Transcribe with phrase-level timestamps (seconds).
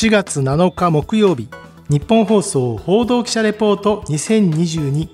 [0.00, 1.50] 4月7日木曜日
[1.90, 5.10] 日本放送報道記者レポート2022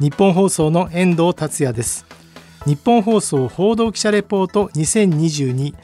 [0.00, 2.06] 日本放送の遠藤達也です。
[2.64, 5.74] 日本放送報道記者レポート2022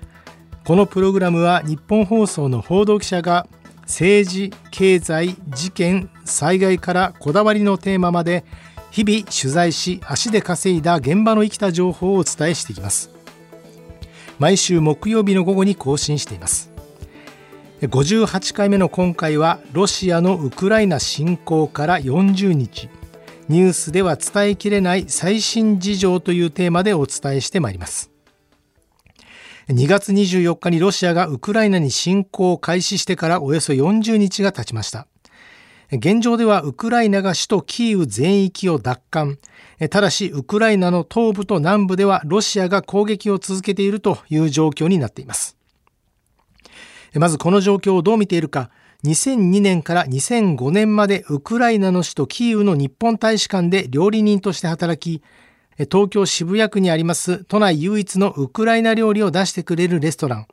[0.65, 3.47] このプログラムは日本放送の報道記者が
[3.83, 8.47] 政治、経済、事件、災害からこだわりのテーマまで
[8.91, 13.10] 日々取材し足で稼いだ現場の生きた情報をお伝えしていきます。
[14.41, 16.73] 毎週木曜日の午後に更新しています。
[17.83, 22.89] 58回目の今回はロシアのウクライナ侵攻から40日。
[23.51, 28.11] ニュースでは伝えきれない最新事情というテーマでお伝えしてまいります。
[29.69, 35.07] 2月24日にロシアがウクライナに侵攻を開始してからおよそ40日が経ちました。
[35.93, 39.39] 現状ではウクライナが首都キーウ全域を奪還。
[39.91, 45.57] ただしウクライナの東部と南部ではロシアが攻撃を続けているという状況になっています。
[47.15, 48.71] まずこの状況をどう見ているか。
[49.05, 55.23] 2002年から2005年までウクライナの首都キーウの日本大使館で料理人として働き
[55.91, 60.47] 東京渋谷区にあります都内唯一のウクライナ料理を出してくれるレストラン。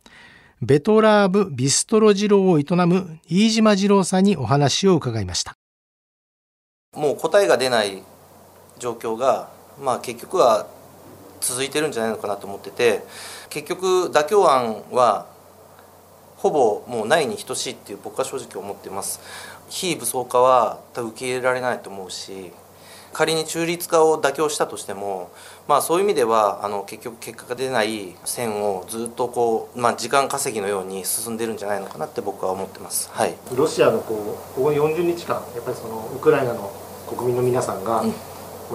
[0.59, 5.53] ベトラーブビストロ二郎を営む飯島二郎さんにお話を伺いました。
[6.95, 8.01] もう答えが出ない
[8.79, 10.65] 状況が、まあ、結局は
[11.41, 13.03] 続いてるんじゃないのかなと思ってて
[13.51, 15.27] 結局妥協案は
[16.37, 19.19] ほぼもうないに等しいっていう僕は正直思ってます。
[19.69, 22.51] 非武装化は受け入れられないと思うし
[23.13, 25.31] 仮に中立化を妥協したとしても、
[25.67, 36.71] まあ、そういう意味ではあの結局結果が出ない線をずっとこう、まあ、時間稼ぎのように進んでるんじゃないのかなって僕は思ってます、はい、ロシアのこうここ40日間やっぱりそのウクライナの
[37.07, 38.13] 国民の皆さんが、うん、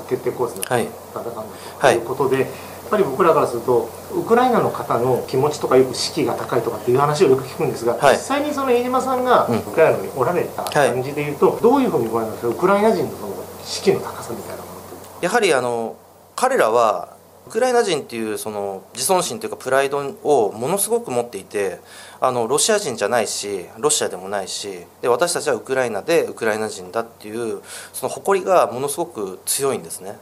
[0.09, 1.97] 徹底抗戦の戦うとい。
[1.97, 2.47] うことで、はい
[2.83, 12.55] やっぱり僕らからするとウクライナの方の気持ちとかよく士気が高いとかっていう話をよく聞くんですが、はい、実際にその飯島さんがウクライナにおられた感じでいうと、はい、どういうふうにご覧になるんですか？
[12.55, 13.33] ウクライナ人のその
[13.64, 14.73] 士気の高さみたいなもの
[15.20, 15.96] やはりあの
[16.34, 21.80] 彼らはウクライナ人っていうその自尊心というかプライドをものすごく持っていて
[22.20, 27.61] あのロシア人じゃないしロシアでもないしで私たちはウクライナでウクライナ人だっていう
[27.92, 30.17] その誇りがものすごく強いんですね。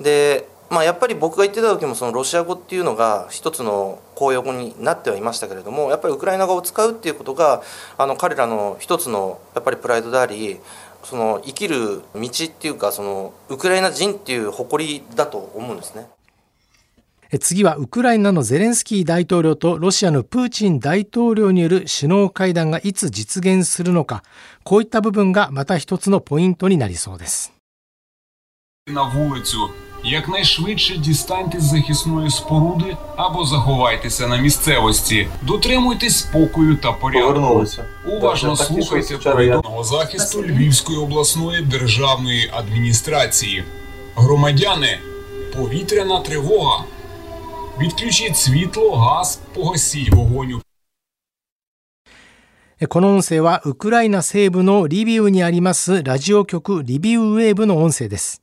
[0.00, 7.62] でまあ、やっぱり僕が言ってた時もそのロシア語っていうのが一つの公用語になってはいましたけれどもやっぱりウクライナ語を使うっていうことが
[7.96, 10.60] あの彼らの一つのやっぱりプライドであり
[11.08, 16.06] その生きる道っていうかそのウクライナ人っていう誇りだと思うんですね。
[17.40, 24.22] 次はウクライナのゼレンスキー大統領とロシアのプーチン大統領による首脳会談がいつ実現するのか
[24.64, 27.54] こういった部分がまた一つのポイントになりそうです。
[30.05, 35.27] Якнайшвидше дістаньте з захисної споруди або заховайтеся на місцевості.
[35.41, 37.65] Дотримуйтесь спокою та порядку.
[38.05, 43.63] Уважно слухайте повідомленого захисту Львівської обласної державної адміністрації.
[44.15, 44.99] Громадяни,
[45.55, 46.83] повітряна тривога.
[47.81, 50.61] Відключіть світло, газ, погасіть вогонь.
[52.89, 58.41] この音声はウクライナ西部のリビウにありますラジオ局リビウウェーブの音声です。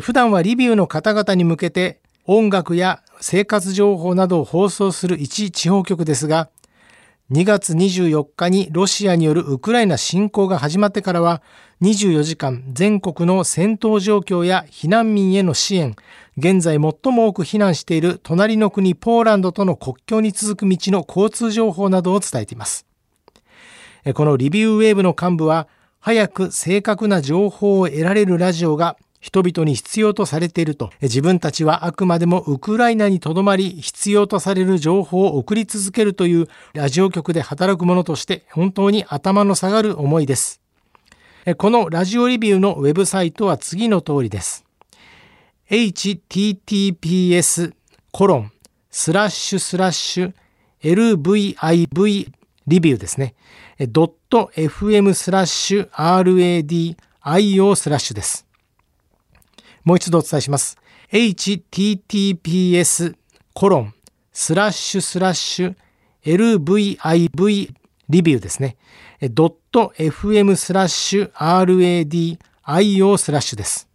[0.00, 6.48] 普段はリビウの方々に向けて音楽や生活情報などを放送する一地方局ですが、
[7.30, 11.42] 2月24日にロシアによるウクライナ侵攻が始まってからは、
[11.80, 15.94] 24時間全国の戦闘状況や避難民への支援、
[16.36, 22.86] 現在最も多く避難している隣の国ポーランドとの国境に続く道の交通情報などを伝えています。
[24.14, 25.68] このリビウウェーブの幹部は、
[26.00, 40.60] 早く正確な情報を得られるラジオが人々に必要とされていると、自分たちはあくまでもウクライナにとどまり必要とされる情報を送り続けるというラジオ局で働く者として本当に頭の下がる思いです。
[41.56, 44.66] このラジオリビウのウェブサイトは次の通りです。
[45.70, 47.72] https
[48.12, 48.52] コロン
[48.90, 50.34] スラッシュスラッシュ
[50.82, 52.30] lviv
[52.66, 53.34] リビウですね。
[53.78, 58.43] .fm スラッシュ radio スラッシュです。
[59.84, 60.76] もう一度お伝えします。
[61.12, 63.14] https
[63.52, 63.94] コロン
[64.32, 65.76] スラッシュスラッシュ
[66.24, 67.74] lviv
[68.08, 68.76] リビューですね。
[69.20, 73.88] .fm スラッシュ radio スラッシュです。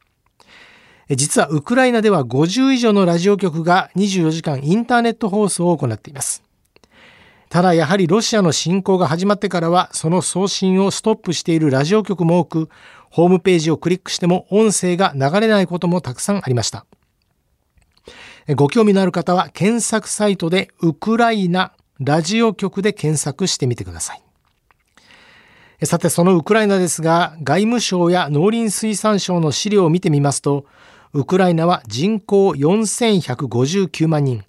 [1.09, 6.43] 実はウクライナでは50以上のラジオ局が24時間インターネット放送を行っています。
[7.49, 12.69] ただやはりロシアの侵攻が始まってからはその送信をストップしているラジオ局も多く
[13.09, 16.85] ホームページをクリックしても音声が流れないこともたくさんありました。
[18.55, 24.21] ご興味のある方は検索サイトでウクライナラジオ局で検索してみてください。
[25.85, 30.65] さて、そのウクライナですが、外務省や農林水産省の資料を見てみますと、
[31.13, 34.43] ウクライナは人口4159万人、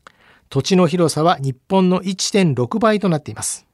[0.49, 3.65] 土地の広さは日本の1.6倍となっています。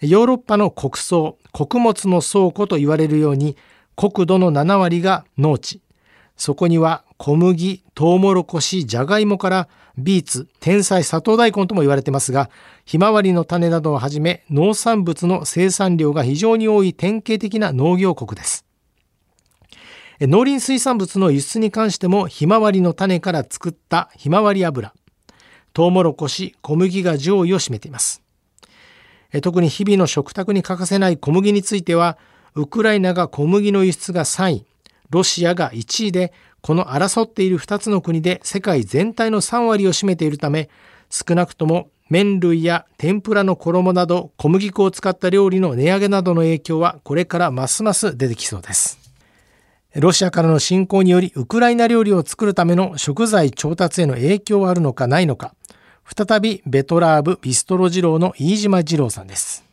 [0.00, 3.56] ヨーロッパの穀倉、穀物の倉庫と言われるように、
[4.00, 5.82] 国土の7割が農地。
[6.36, 9.68] そこには小麦、トウモロコシ、ジャガイモから
[9.98, 12.48] ビーツ、天才砂糖大根とも言われてますが、
[12.84, 18.64] ひまわりの種などをはじめ農産物の生産量が非常に多い典型的な農業国です。
[20.20, 24.94] 農林水産物の輸出に関してもひまわりの種から作ったひまわり油、
[25.72, 28.22] トウモロコシ、小麦が上位を占めています。
[29.42, 32.16] 特に日々の食卓に欠かせない小麦については、
[32.54, 34.64] ウクライナが小麦の輸出が3位、
[35.10, 40.68] ロシアが1位で、この争っている2つの国で世界全体の3割を占めているため、
[41.10, 48.98] 少なくとも麺類や天ぷらの衣など小麦粉を使った料理の値上げなどの影響はこれからますます出てきそうです。
[49.94, 55.54] ロシアからの侵攻によりウクライナ料理を作るための食材調達への影響はあるのかないのか、
[56.04, 59.67] 再びベトラーブビストロ二郎の飯島二郎さんです。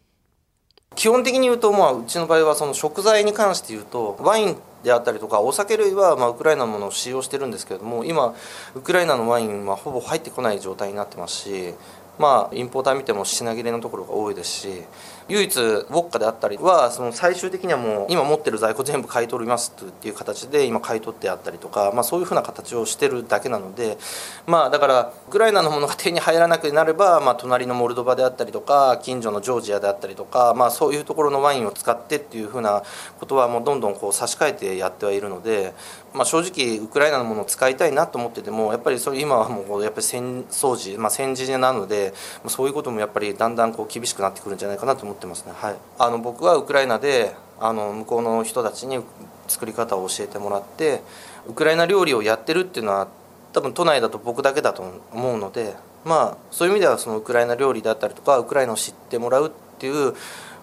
[0.95, 8.33] 基本的に言うと、まあ、うちの場合はその食材に関して言うとワインであったりとかお酒類はまウクライナのものを使用してるんですけれども今
[8.75, 11.73] ウクライナのワインはほぼ入ってこない状態になってますし
[12.17, 14.83] まあインポーター見ても品切れのところが多いですし
[15.27, 23.97] 唯一ウォッカであったりはその最終的にはもう今持ってる在庫全部買い取りますっていう形で今買い取ってあったりとか、まあ、そういうふうな形をしてるだけなので
[24.45, 32.83] まあだからウクライナのものが手に入らなくなれば、まあ、隣のモルドバであったりとか近所のジョージアであったりとか、まあ、そういうところのワインを使ってっていうふうな
[33.19, 35.73] ことはもうどんどんこう差し替えてやってはいるので、
[36.13, 42.04] まあ、正直ウクライナのものを使いたいなと思っててもやっぱりそれ今はもうやっぱり戦争時、まあ、戦時なので
[42.47, 45.53] そういうこともやっぱりだんだんこう厳しくなってくるんじゃないかなと思ってますね。
[45.55, 48.99] はい、あの僕はウクライナであの向こうの人たちに
[49.47, 51.01] 作り方を教えてもらって
[51.47, 53.07] ウクライナ料理をやってるっていうのは
[53.53, 60.13] 多分都内だと僕だけだと思うのでまあそういう意味ではそのウクライナ料理だったりとかウクライナを知ってもらうっていう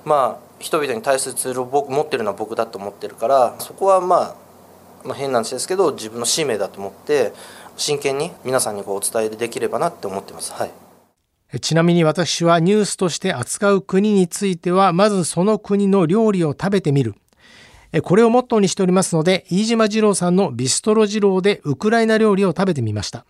[0.05, 4.37] まあ人々に対するツールを僕持ってるのは僕だと思ってるからそこはまあ、
[5.05, 7.33] まあ、変な話ですけど自分の使命だと思って
[7.77, 10.53] 真剣に皆さんにこうお伝えできればなって思ってます。
[10.53, 10.82] はい
[11.61, 17.15] ちなみに私はニュースとして扱う国については、まずその国の料理を食べてみる。
[18.03, 23.27] これをモットーにしておりますので、飯島二郎さんのビストロ二郎でウクライナ料理を食べてみました。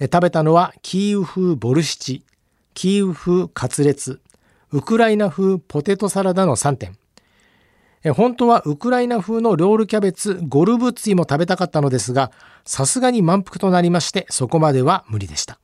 [0.00, 2.24] 食べたのはキーウ風ボルシチ、
[2.72, 4.22] キーウ風カツレツ、
[4.72, 6.96] ウクライナ風ポテトサラダの3点。
[8.14, 12.32] 本当はウクライナ風のロールキャベツゴルブツィも食べたかったのですが、
[12.64, 15.58] さすがに満腹となりまして、そこまでは無理でした。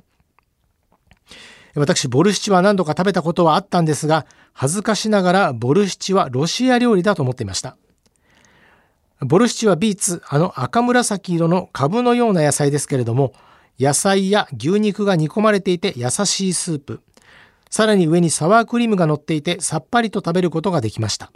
[1.80, 7.76] 私、ボルシチは何度か食べたことはあったんですが、恥ずかしながらボルシチはロシア料理だと思っていました。
[9.20, 13.32] ボルシチはビーツ、あの赤紫色の株のような野菜ですけれども、
[13.78, 17.02] 野菜や牛肉が煮込まれていて優しいスープ、
[17.70, 21.30] さらに上にサワークリームが乗っていてさっぱりと食べることができました。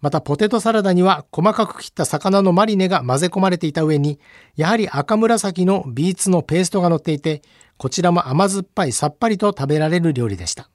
[0.00, 4.18] またポテトサラダには細かく切った魚のマリネが混ぜ込まれていた上に、
[4.56, 7.42] やはり赤紫のビーツのペーストが乗っていて、
[7.76, 10.70] こちらも甘酸っぱいさっぱりと食べられる料理でした。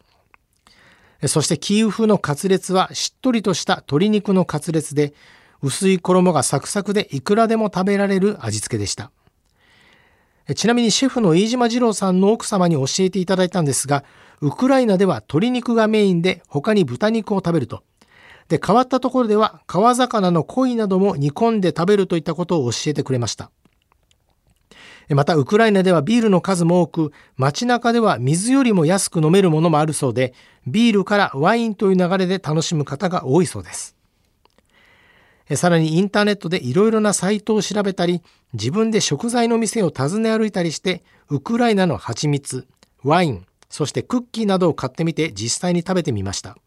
[1.27, 5.13] そしてキーウ風のカツレツはしっとりとした鶏肉のカツレツで、
[5.61, 9.11] 薄い衣がサクサクでいくらでも食べられる味付けでした。
[10.53, 14.03] ちなみにシェフの飯島二郎さんの奥様に教えていただいたんですが、
[14.41, 17.81] ウクライナでは鶏肉がメインで他に豚肉を食べると。
[18.49, 23.51] で、変わったところでは川魚の鯉なども煮込んで食べるといったことを教えてくれました。
[25.09, 30.33] また、ウクライナではビールの数も多く、街中では水よりも安く飲めるものもあるそうで、
[30.65, 33.95] ビールからワインという流れで楽しむ方が多いそうです。
[35.53, 38.23] さらにインターネットでいろいろなサイトを調べたり、
[38.53, 42.67] 自分で食材の店を訪ね歩いたりして、ウクライナの蜂蜜、
[43.03, 46.57] ワイン、そしてクッキーなどを買ってみて実際に食べてみました。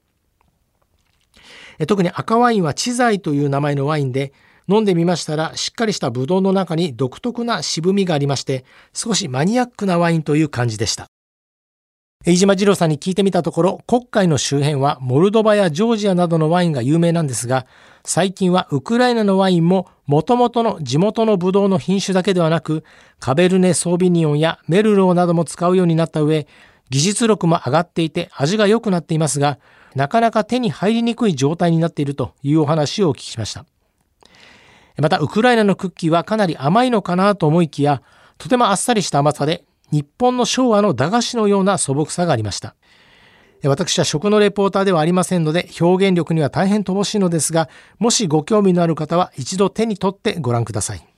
[1.86, 4.32] 特に赤ワインはチザイという名前のワインで、
[4.68, 11.06] 飲んでみましたら、しっかりしたブドウの中に独特な渋みがありまして、少しマニアックなワインという感じでした。
[12.26, 17.64] 飯島二郎さんに聞いてみたところ、国会の周辺はモルドバやジョージアなどのワインが有名なんですが、
[18.04, 22.82] 最近はウクライナのワインも元々の地元のブドウの品種だけではなく、
[23.20, 26.48] カベルネ・ソービニオンやメルローなども使うようになった上、
[26.90, 29.58] 技術力も上がっていて味が良くなっていますが、
[29.94, 33.64] なかなか手に入りにくい状態になっているというお話をお聞きしました。
[34.98, 38.02] また、ウクライナのクッキーはかなり甘いのかなと思いきや、
[38.36, 42.74] とてもあっさりした甘さで日本の昭和の駄菓子のような素朴さがありました。
[43.64, 47.68] 私は食のレポーターではありませんので表現力には大変乏しいのですが、
[47.98, 51.17] もしご興味のある方は一度手に取ってご覧ください。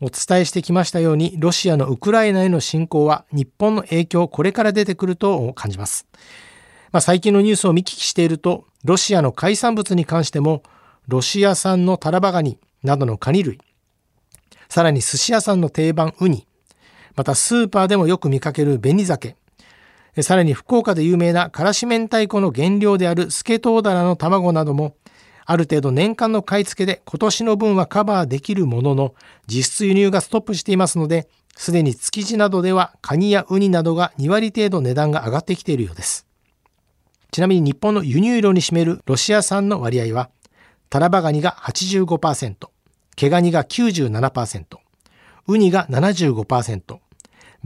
[0.00, 6.06] お伝えしてきましたように、ロシアのウクライナへの侵攻は日本の影響これから出てくると感じます。
[6.92, 10.62] まあ、最近のニュースを見聞きしていると、ロシアの海産物に関しても、
[11.08, 13.58] ロシア産のタラバガニなどのカニ類、
[14.68, 16.46] さらに寿司屋さんの定番ウニ、
[17.14, 19.36] またスーパーでもよく見かける紅鮭、
[20.20, 24.96] さらに福岡で有名なからし明太子の原料であるスケトウダラの卵なども、
[25.46, 29.14] ある程度年間の買い付けで今年の分はカバーできるものの、
[29.46, 36.26] 実質輸入がストップしていますので、すでに築地などではカニやウニなどが2割程度値段が上がってきているようです。
[37.30, 40.30] ちなみに日本の輸入量に占めるロシア産の割合は、
[40.90, 42.68] タラバガニが85%、
[43.14, 44.64] 毛ガニが97%、
[45.46, 46.98] ウニが75%、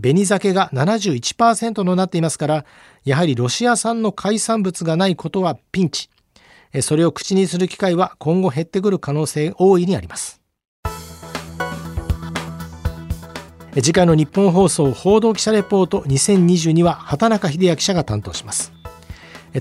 [0.00, 2.64] 紅鮭が71%となっていますから、
[3.04, 6.10] やはりロシア産の海産物がないことはピンチ。
[6.80, 10.40] それを口にする機会は今後減ってくる可能性大いにあります。
[13.74, 18.72] 次回の日本放送報道記者レポート2022は畑中秀明記者が担当します。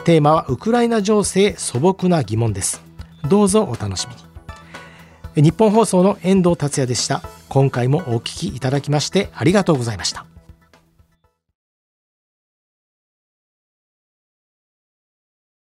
[0.03, 2.83] テーマはウクライナ情勢素朴な疑問です。
[3.27, 5.49] どうぞお楽しみに。
[5.49, 7.21] 日本放送の遠藤達也でした。
[7.49, 10.28] 今回もお聞きいただきましてありがとうございました。